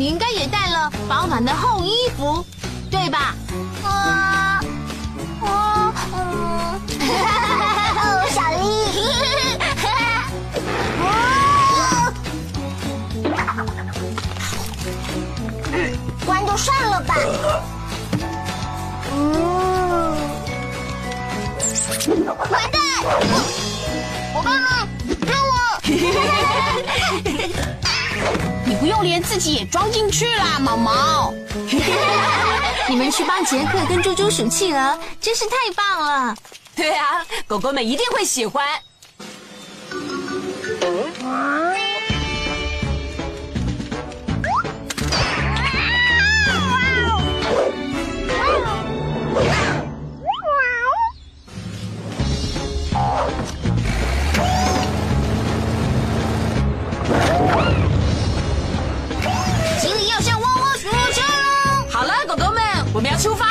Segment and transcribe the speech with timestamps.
[0.00, 2.42] 你应该也带了保暖的厚衣服，
[2.90, 3.34] 对吧？
[29.30, 31.32] 自己也装进去啦，毛毛。
[32.90, 36.36] 你们去帮杰克跟猪猪数企鹅，真是太棒了。
[36.74, 38.66] 对啊，狗狗们一定会喜欢。
[39.88, 41.69] 请
[63.20, 63.49] 出发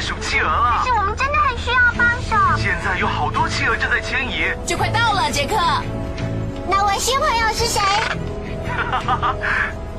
[0.00, 2.58] 始数企鹅了是，我们真的很需要帮手。
[2.58, 4.46] 现在有好多企鹅正在迁移。
[4.66, 5.54] 就快到了，杰克。
[6.66, 7.80] 那位新朋友是谁？
[8.66, 9.34] 哈哈哈，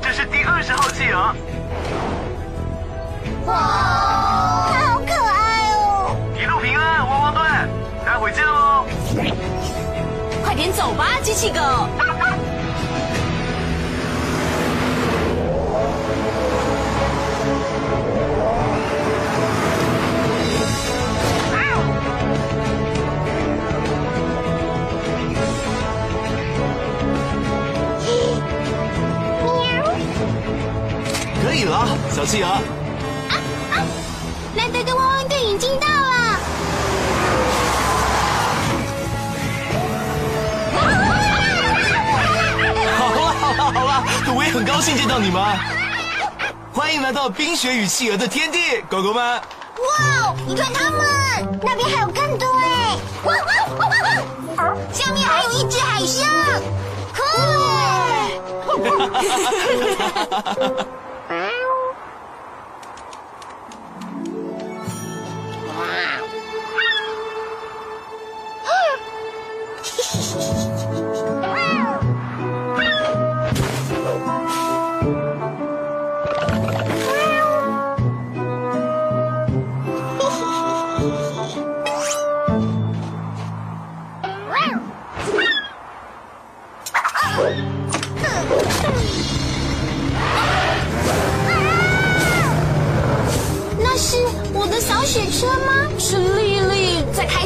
[0.00, 1.34] 这是第二十号企鹅，
[3.46, 6.16] 哇，它好可爱哦！
[6.36, 7.42] 一路平安，汪汪队，
[8.04, 8.84] 待会见喽。
[10.44, 11.60] 快点走吧，机器狗。
[31.52, 32.48] 可以了，小企鹅。
[34.56, 36.38] 莱德跟汪汪队已经到了。
[42.96, 44.02] 好了好了好了，
[44.34, 45.44] 我也很高兴见到你们。
[46.72, 49.22] 欢迎来到冰雪与企鹅的天地，狗狗们。
[49.22, 49.42] 哇
[50.22, 52.96] 哦，你看他们，那边还有更多哎！
[53.24, 53.88] 哇哇哇
[54.56, 54.74] 哇哇！
[54.90, 56.30] 下面还有一只海象，
[57.14, 57.20] 酷！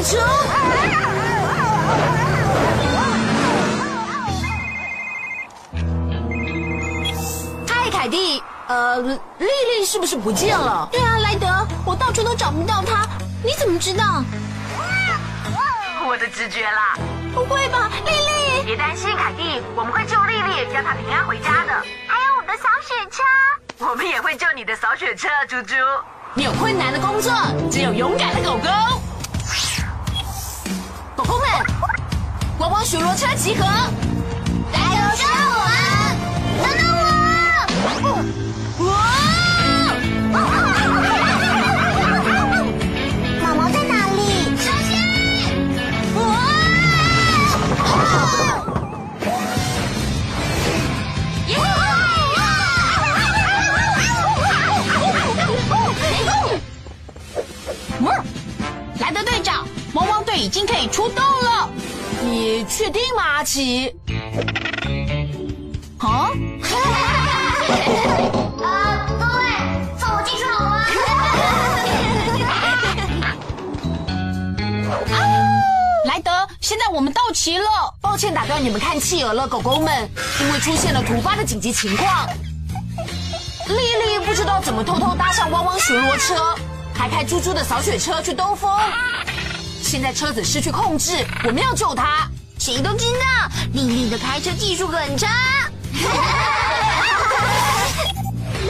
[0.07, 0.17] 车。
[7.67, 8.41] 嗨，凯蒂。
[8.67, 10.87] 呃，丽丽是不是不见了？
[10.91, 11.47] 对啊，莱德，
[11.85, 13.05] 我到处都找不到她，
[13.43, 14.23] 你怎么知道？
[16.07, 16.97] 我的直觉啦。
[17.33, 18.63] 不会吧，丽丽？
[18.65, 21.73] 别担心，凯蒂，我们会救丽丽，让她平安回家的。
[22.07, 23.23] 还有我的扫雪车。
[23.85, 25.75] 我们也会救你的扫雪车，猪猪。
[26.33, 27.31] 你有困难的工作，
[27.69, 28.67] 只有勇敢的狗狗。
[28.67, 29.06] 狗
[32.59, 33.63] 汪汪巡逻车集合。
[34.73, 35.65] 加油，上我！
[36.63, 37.05] 等等我！
[38.01, 38.05] 不！
[62.89, 63.95] 定吗，阿奇？
[65.99, 66.29] 啊？
[68.59, 69.43] 呃，各位，
[69.97, 70.85] 放我进去好吗？
[76.05, 76.31] 莱德，
[76.61, 77.65] 现在我们到齐了。
[78.01, 80.09] 抱歉打断你们看企鹅了，狗狗们，
[80.41, 82.27] 因为出现了突发的紧急情况。
[83.67, 86.55] 丽丽不知道怎么偷偷搭上汪汪巡逻车，
[86.95, 88.71] 还开猪猪的扫雪车去兜风。
[89.81, 92.29] 现在车子失去控制，我们要救她。
[92.59, 93.25] 谁都知道
[93.73, 95.27] 丽丽的开车技术很差。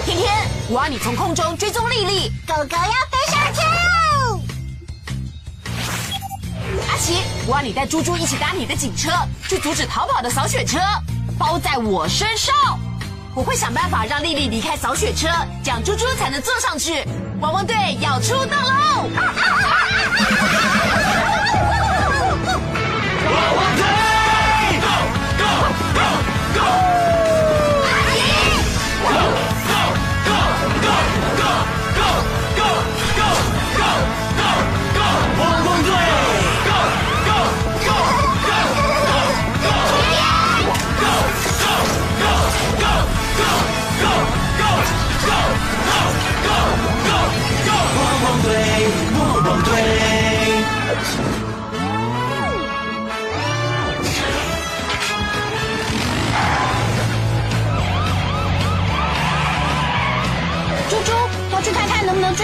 [0.05, 0.31] 天天，
[0.69, 2.31] 我要你从空中追踪丽丽。
[2.45, 3.65] 狗狗要飞上天！
[6.89, 9.09] 阿奇，我要你带猪猪一起搭你的警车，
[9.47, 10.79] 去阻止逃跑的扫雪车，
[11.37, 12.53] 包在我身上。
[13.33, 15.27] 我会想办法让丽丽离开扫雪车，
[15.63, 17.03] 这样猪猪才能坐上去。
[17.39, 19.09] 汪汪队要出动喽！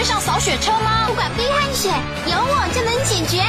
[0.04, 1.14] 上扫雪车吗不？
[1.16, 1.90] 管冰和雪，
[2.26, 3.42] 有我就能解决。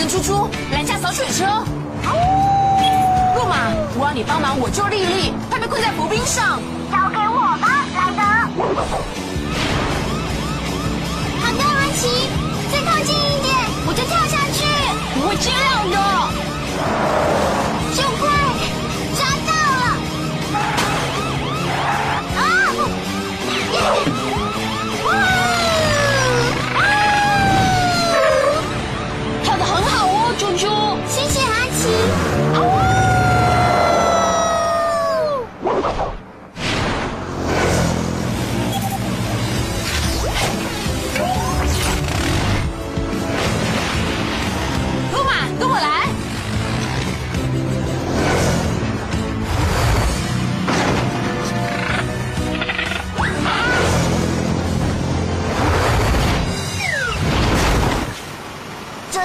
[0.00, 1.44] 跟猪猪拦下扫雪车。
[3.36, 3.68] 路马，
[3.98, 6.58] 我要你帮忙我救丽丽，她被困在浮冰上。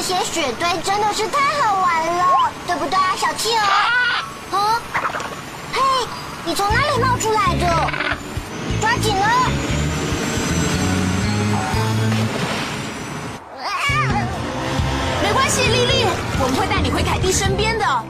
[0.06, 4.56] 些雪堆真的是太好玩了，对不对啊，小企鹅？
[4.56, 4.80] 啊！
[5.74, 5.82] 嘿，
[6.44, 7.66] 你从哪里冒出来的？
[8.80, 9.26] 抓紧了！
[15.24, 16.06] 没关系，丽丽，
[16.40, 18.04] 我们会带你回凯蒂身边的。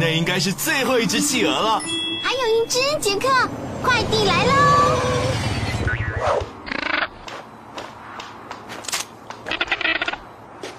[0.00, 1.82] 那应该是最后一只企鹅了。
[2.22, 3.28] 还有一只，杰克，
[3.82, 4.52] 快递来喽！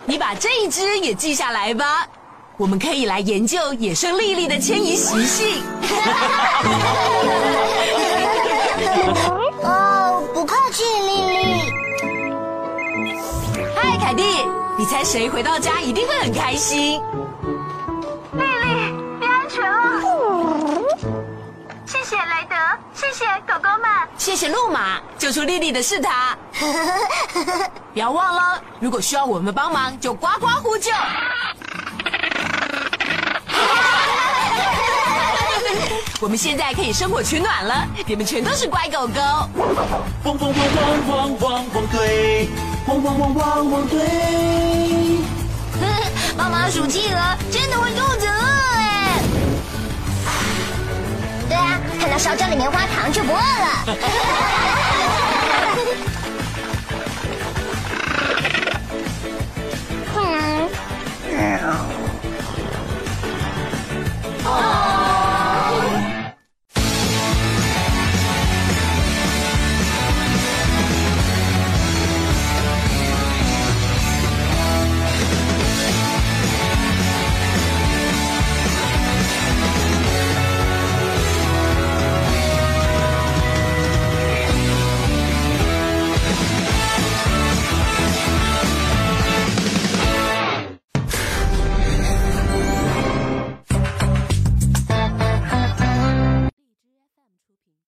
[0.06, 2.08] 你把这一只也记下来吧，
[2.56, 5.62] 我们可以来研究野生丽丽的迁移习性。
[9.64, 11.74] 哦，不客气，丽丽。
[13.76, 14.24] 嗨，凯蒂，
[14.78, 17.02] 你猜谁回到家一定会很开心？
[23.60, 23.90] 狗狗们。
[24.18, 26.38] 谢谢路马，救出莉莉的是他。
[27.94, 30.92] 不要忘了，如果需要我们帮忙，就呱呱呼救。
[36.22, 39.22] 我们现在可以生火取暖了，你们全都是乖狗狗。
[40.26, 42.50] 汪汪汪汪汪汪汪队，
[42.88, 44.00] 汪汪汪汪汪队。
[46.38, 47.20] 帮忙数企鹅
[47.52, 48.39] 真的会肚子饿
[52.20, 54.29] 烧焦的棉花糖就不饿了。